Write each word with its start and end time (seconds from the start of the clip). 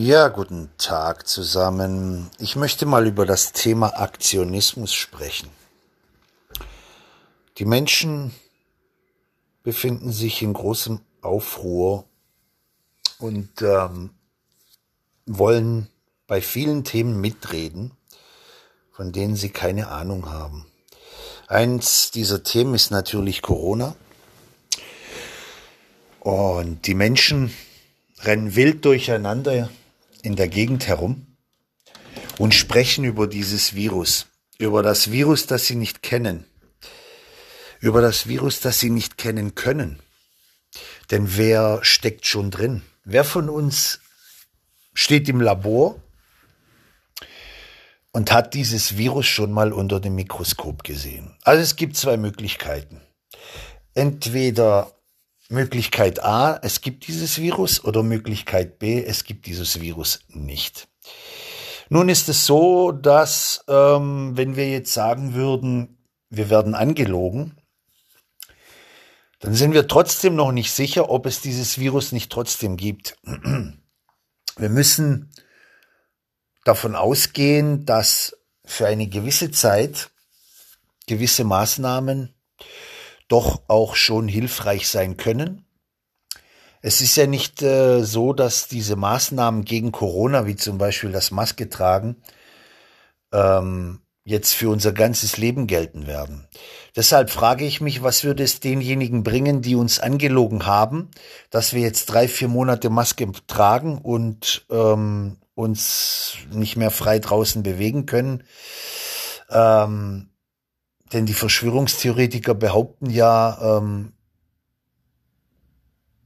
Ja, 0.00 0.28
guten 0.28 0.70
Tag 0.78 1.26
zusammen. 1.26 2.30
Ich 2.38 2.54
möchte 2.54 2.86
mal 2.86 3.08
über 3.08 3.26
das 3.26 3.50
Thema 3.50 3.98
Aktionismus 3.98 4.94
sprechen. 4.94 5.50
Die 7.56 7.64
Menschen 7.64 8.32
befinden 9.64 10.12
sich 10.12 10.40
in 10.40 10.52
großem 10.52 11.00
Aufruhr 11.20 12.04
und 13.18 13.50
ähm, 13.60 14.10
wollen 15.26 15.88
bei 16.28 16.42
vielen 16.42 16.84
Themen 16.84 17.20
mitreden, 17.20 17.90
von 18.92 19.10
denen 19.10 19.34
sie 19.34 19.50
keine 19.50 19.88
Ahnung 19.88 20.30
haben. 20.30 20.66
Eins 21.48 22.12
dieser 22.12 22.44
Themen 22.44 22.74
ist 22.74 22.92
natürlich 22.92 23.42
Corona. 23.42 23.96
Und 26.20 26.86
die 26.86 26.94
Menschen 26.94 27.52
rennen 28.20 28.54
wild 28.54 28.84
durcheinander 28.84 29.68
in 30.22 30.36
der 30.36 30.48
Gegend 30.48 30.86
herum 30.86 31.36
und 32.38 32.54
sprechen 32.54 33.04
über 33.04 33.26
dieses 33.26 33.74
Virus, 33.74 34.26
über 34.58 34.82
das 34.82 35.10
Virus, 35.10 35.46
das 35.46 35.66
sie 35.66 35.74
nicht 35.74 36.02
kennen, 36.02 36.44
über 37.80 38.00
das 38.00 38.26
Virus, 38.26 38.60
das 38.60 38.80
sie 38.80 38.90
nicht 38.90 39.18
kennen 39.18 39.54
können. 39.54 40.00
Denn 41.10 41.36
wer 41.36 41.80
steckt 41.82 42.26
schon 42.26 42.50
drin? 42.50 42.82
Wer 43.04 43.24
von 43.24 43.48
uns 43.48 44.00
steht 44.92 45.28
im 45.28 45.40
Labor 45.40 46.02
und 48.12 48.32
hat 48.32 48.54
dieses 48.54 48.96
Virus 48.96 49.26
schon 49.26 49.52
mal 49.52 49.72
unter 49.72 50.00
dem 50.00 50.14
Mikroskop 50.14 50.84
gesehen? 50.84 51.36
Also 51.42 51.62
es 51.62 51.76
gibt 51.76 51.96
zwei 51.96 52.16
Möglichkeiten. 52.16 53.00
Entweder 53.94 54.92
Möglichkeit 55.48 56.22
A, 56.22 56.58
es 56.62 56.80
gibt 56.82 57.06
dieses 57.06 57.38
Virus 57.38 57.82
oder 57.82 58.02
Möglichkeit 58.02 58.78
B, 58.78 59.02
es 59.02 59.24
gibt 59.24 59.46
dieses 59.46 59.80
Virus 59.80 60.20
nicht. 60.28 60.88
Nun 61.88 62.10
ist 62.10 62.28
es 62.28 62.44
so, 62.44 62.92
dass 62.92 63.64
ähm, 63.66 64.36
wenn 64.36 64.56
wir 64.56 64.70
jetzt 64.70 64.92
sagen 64.92 65.34
würden, 65.34 66.04
wir 66.28 66.50
werden 66.50 66.74
angelogen, 66.74 67.56
dann 69.40 69.54
sind 69.54 69.72
wir 69.72 69.88
trotzdem 69.88 70.34
noch 70.34 70.52
nicht 70.52 70.72
sicher, 70.72 71.08
ob 71.10 71.24
es 71.24 71.40
dieses 71.40 71.78
Virus 71.78 72.12
nicht 72.12 72.30
trotzdem 72.30 72.76
gibt. 72.76 73.16
Wir 74.56 74.68
müssen 74.68 75.30
davon 76.64 76.96
ausgehen, 76.96 77.86
dass 77.86 78.36
für 78.64 78.88
eine 78.88 79.06
gewisse 79.06 79.52
Zeit 79.52 80.10
gewisse 81.06 81.44
Maßnahmen 81.44 82.34
doch 83.28 83.62
auch 83.68 83.94
schon 83.94 84.28
hilfreich 84.28 84.88
sein 84.88 85.16
können. 85.16 85.64
Es 86.80 87.00
ist 87.00 87.16
ja 87.16 87.26
nicht 87.26 87.62
äh, 87.62 88.02
so, 88.04 88.32
dass 88.32 88.68
diese 88.68 88.96
Maßnahmen 88.96 89.64
gegen 89.64 89.92
Corona, 89.92 90.46
wie 90.46 90.56
zum 90.56 90.78
Beispiel 90.78 91.12
das 91.12 91.30
Maske 91.30 91.68
tragen, 91.68 92.16
ähm, 93.32 94.00
jetzt 94.24 94.52
für 94.52 94.68
unser 94.68 94.92
ganzes 94.92 95.38
Leben 95.38 95.66
gelten 95.66 96.06
werden. 96.06 96.46
Deshalb 96.94 97.30
frage 97.30 97.64
ich 97.64 97.80
mich, 97.80 98.02
was 98.02 98.24
würde 98.24 98.42
es 98.42 98.60
denjenigen 98.60 99.22
bringen, 99.22 99.62
die 99.62 99.74
uns 99.74 100.00
angelogen 100.00 100.66
haben, 100.66 101.10
dass 101.50 101.72
wir 101.72 101.80
jetzt 101.80 102.06
drei, 102.06 102.28
vier 102.28 102.48
Monate 102.48 102.90
Maske 102.90 103.32
tragen 103.46 103.98
und 103.98 104.66
ähm, 104.70 105.38
uns 105.54 106.34
nicht 106.52 106.76
mehr 106.76 106.90
frei 106.90 107.18
draußen 107.18 107.62
bewegen 107.62 108.04
können. 108.04 108.44
Ähm, 109.50 110.28
denn 111.12 111.26
die 111.26 111.34
Verschwörungstheoretiker 111.34 112.54
behaupten 112.54 113.10
ja, 113.10 113.78
ähm, 113.78 114.12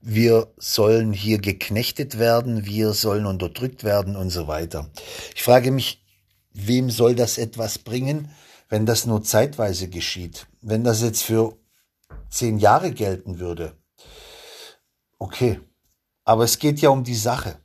wir 0.01 0.53
sollen 0.57 1.13
hier 1.13 1.39
geknechtet 1.39 2.19
werden, 2.19 2.67
wir 2.67 2.93
sollen 2.93 3.25
unterdrückt 3.25 3.85
werden 3.85 4.17
und 4.17 4.31
so 4.31 4.49
weiter. 4.49 4.91
Ich 5.35 5.43
frage 5.43 5.71
mich, 5.71 6.05
wem 6.53 6.91
soll 6.91 7.15
das 7.15 7.39
etwas 7.39 7.79
bringen, 7.79 8.31
wenn 8.69 8.85
das 8.85 9.07
nur 9.07 9.23
zeitweise 9.23 9.89
geschieht? 9.89 10.49
Wenn 10.61 10.83
das 10.83 11.03
jetzt 11.03 11.23
für 11.23 11.57
zehn 12.31 12.59
Jahre 12.59 12.91
gelten 12.91 13.39
würde? 13.39 13.77
Okay, 15.19 15.61
aber 16.25 16.45
es 16.45 16.59
geht 16.59 16.81
ja 16.81 16.91
um 16.91 17.05
die 17.05 17.15
Sache. 17.15 17.59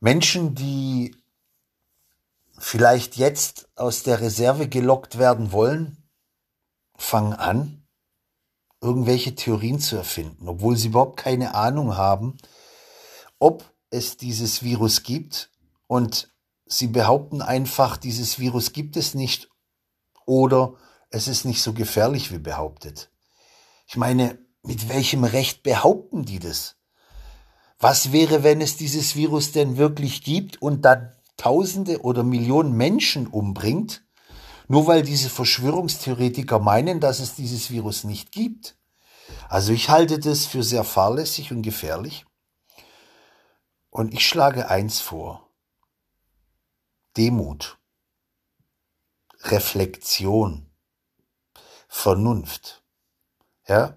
Menschen, 0.00 0.54
die 0.54 1.14
vielleicht 2.60 3.16
jetzt 3.16 3.68
aus 3.74 4.02
der 4.02 4.20
Reserve 4.20 4.68
gelockt 4.68 5.18
werden 5.18 5.50
wollen, 5.50 5.96
fangen 6.94 7.32
an, 7.32 7.86
irgendwelche 8.82 9.34
Theorien 9.34 9.80
zu 9.80 9.96
erfinden, 9.96 10.46
obwohl 10.46 10.76
sie 10.76 10.88
überhaupt 10.88 11.18
keine 11.18 11.54
Ahnung 11.54 11.96
haben, 11.96 12.36
ob 13.38 13.64
es 13.88 14.18
dieses 14.18 14.62
Virus 14.62 15.02
gibt 15.02 15.50
und 15.86 16.30
sie 16.66 16.86
behaupten 16.86 17.40
einfach, 17.40 17.96
dieses 17.96 18.38
Virus 18.38 18.72
gibt 18.72 18.96
es 18.96 19.14
nicht 19.14 19.48
oder 20.26 20.74
es 21.08 21.28
ist 21.28 21.46
nicht 21.46 21.62
so 21.62 21.72
gefährlich 21.72 22.30
wie 22.30 22.38
behauptet. 22.38 23.10
Ich 23.86 23.96
meine, 23.96 24.38
mit 24.62 24.90
welchem 24.90 25.24
Recht 25.24 25.62
behaupten 25.62 26.26
die 26.26 26.38
das? 26.38 26.76
Was 27.78 28.12
wäre, 28.12 28.42
wenn 28.42 28.60
es 28.60 28.76
dieses 28.76 29.16
Virus 29.16 29.52
denn 29.52 29.78
wirklich 29.78 30.22
gibt 30.22 30.60
und 30.60 30.82
dann 30.84 31.16
Tausende 31.40 32.02
oder 32.02 32.22
Millionen 32.22 32.76
Menschen 32.76 33.26
umbringt, 33.26 34.04
nur 34.68 34.86
weil 34.86 35.02
diese 35.02 35.30
Verschwörungstheoretiker 35.30 36.58
meinen, 36.58 37.00
dass 37.00 37.18
es 37.18 37.34
dieses 37.34 37.70
Virus 37.70 38.04
nicht 38.04 38.30
gibt. 38.30 38.76
Also 39.48 39.72
ich 39.72 39.88
halte 39.88 40.18
das 40.18 40.44
für 40.44 40.62
sehr 40.62 40.84
fahrlässig 40.84 41.50
und 41.50 41.62
gefährlich. 41.62 42.26
Und 43.88 44.12
ich 44.12 44.28
schlage 44.28 44.68
eins 44.68 45.00
vor. 45.00 45.48
Demut, 47.16 47.78
Reflexion, 49.44 50.70
Vernunft. 51.88 52.84
Ja? 53.66 53.96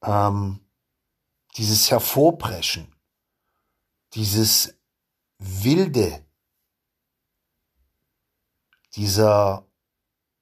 Ähm, 0.00 0.60
dieses 1.56 1.90
Hervorpreschen, 1.90 2.94
dieses 4.14 4.78
wilde 5.38 6.25
dieser 8.96 9.66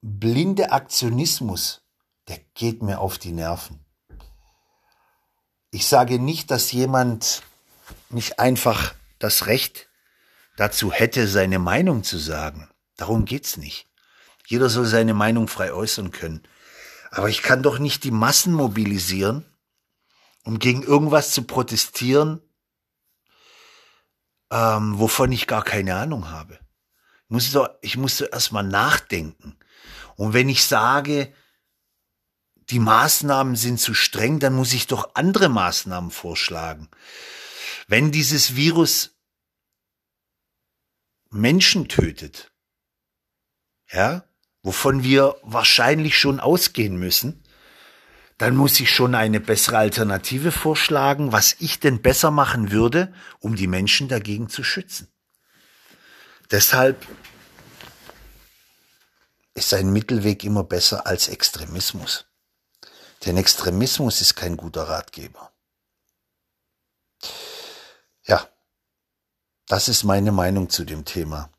blinde 0.01 0.71
Aktionismus, 0.71 1.83
der 2.29 2.39
geht 2.55 2.83
mir 2.83 3.01
auf 3.01 3.19
die 3.19 3.33
Nerven. 3.33 3.85
Ich 5.71 5.87
sage 5.87 6.21
nicht, 6.21 6.51
dass 6.51 6.71
jemand 6.71 7.43
nicht 8.11 8.39
einfach 8.39 8.95
das 9.19 9.47
Recht 9.47 9.89
dazu 10.57 10.93
hätte, 10.93 11.27
seine 11.27 11.59
Meinung 11.59 12.05
zu 12.05 12.17
sagen. 12.17 12.71
Darum 12.97 13.25
geht's 13.25 13.57
nicht. 13.57 13.89
Jeder 14.47 14.71
soll 14.71 14.87
seine 14.87 15.15
Meinung 15.15 15.49
frei 15.49 15.73
äußern 15.73 16.13
können. 16.13 16.47
Aber 17.11 17.29
ich 17.29 17.43
kann 17.43 17.63
doch 17.63 17.79
nicht 17.79 18.05
die 18.05 18.11
Massen 18.13 18.53
mobilisieren, 18.53 19.45
um 20.45 20.59
gegen 20.59 20.83
irgendwas 20.83 21.33
zu 21.33 21.43
protestieren, 21.43 22.41
ähm, 24.51 24.99
wovon 24.99 25.33
ich 25.33 25.47
gar 25.47 25.65
keine 25.65 25.97
Ahnung 25.97 26.31
habe 26.31 26.64
muss 27.29 27.51
doch, 27.53 27.69
ich 27.81 27.97
musste 27.97 28.27
erstmal 28.27 28.65
nachdenken. 28.65 29.57
Und 30.17 30.33
wenn 30.33 30.49
ich 30.49 30.65
sage, 30.65 31.33
die 32.71 32.79
Maßnahmen 32.79 33.57
sind 33.57 33.81
zu 33.81 33.95
streng, 33.95 34.39
dann 34.39 34.55
muss 34.55 34.73
ich 34.73 34.87
doch 34.87 35.15
andere 35.15 35.49
Maßnahmen 35.49 36.11
vorschlagen. 36.11 36.89
Wenn 37.89 38.13
dieses 38.13 38.57
Virus 38.57 39.17
Menschen 41.31 41.89
tötet, 41.89 42.53
ja, 43.91 44.25
wovon 44.63 45.03
wir 45.03 45.37
wahrscheinlich 45.43 46.19
schon 46.19 46.41
ausgehen 46.41 46.97
müssen, 46.97 47.43
dann 48.39 48.57
muss 48.57 48.81
ich 48.81 48.91
schon 48.91 49.15
eine 49.15 49.41
bessere 49.41 49.79
Alternative 49.79 50.51
vorschlagen, 50.51 51.33
was 51.33 51.57
ich 51.61 51.81
denn 51.81 52.03
besser 52.03 52.31
machen 52.31 52.73
würde, 52.73 53.13
um 53.39 53.55
die 53.57 53.69
Menschen 53.69 54.09
dagegen 54.09 54.49
zu 54.49 54.65
schützen. 54.65 55.14
Deshalb 56.51 57.07
ist 59.55 59.73
ein 59.73 59.93
Mittelweg 59.93 60.45
immer 60.45 60.65
besser 60.65 61.07
als 61.07 61.29
Extremismus. 61.29 62.27
Denn 63.25 63.37
Extremismus 63.37 64.21
ist 64.21 64.35
kein 64.35 64.57
guter 64.57 64.89
Ratgeber. 64.89 65.53
Ja, 68.25 68.49
das 69.67 69.89
ist 69.89 70.05
meine 70.05 70.33
Meinung 70.33 70.69
zu 70.69 70.85
dem 70.85 71.05
Thema. 71.05 71.51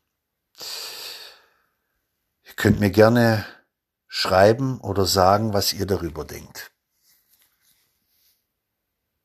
Ihr 2.44 2.54
könnt 2.54 2.78
mir 2.78 2.90
gerne 2.90 3.44
schreiben 4.06 4.80
oder 4.80 5.06
sagen, 5.06 5.52
was 5.52 5.72
ihr 5.72 5.86
darüber 5.86 6.24
denkt. 6.24 6.70